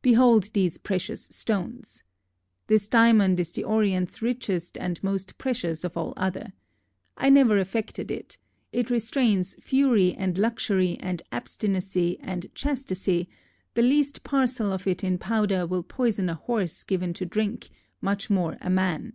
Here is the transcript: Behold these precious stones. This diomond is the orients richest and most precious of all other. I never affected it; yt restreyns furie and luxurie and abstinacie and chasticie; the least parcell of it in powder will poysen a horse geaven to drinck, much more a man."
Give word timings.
Behold 0.00 0.52
these 0.52 0.78
precious 0.78 1.24
stones. 1.32 2.04
This 2.68 2.86
diomond 2.86 3.40
is 3.40 3.50
the 3.50 3.64
orients 3.64 4.22
richest 4.22 4.78
and 4.78 5.02
most 5.02 5.38
precious 5.38 5.82
of 5.82 5.96
all 5.96 6.14
other. 6.16 6.52
I 7.16 7.30
never 7.30 7.58
affected 7.58 8.08
it; 8.08 8.38
yt 8.72 8.90
restreyns 8.90 9.58
furie 9.60 10.14
and 10.16 10.36
luxurie 10.36 10.98
and 11.00 11.20
abstinacie 11.32 12.18
and 12.20 12.46
chasticie; 12.54 13.26
the 13.74 13.82
least 13.82 14.22
parcell 14.22 14.70
of 14.72 14.86
it 14.86 15.02
in 15.02 15.18
powder 15.18 15.66
will 15.66 15.82
poysen 15.82 16.30
a 16.30 16.34
horse 16.34 16.84
geaven 16.84 17.12
to 17.14 17.26
drinck, 17.26 17.68
much 18.00 18.30
more 18.30 18.58
a 18.60 18.70
man." 18.70 19.14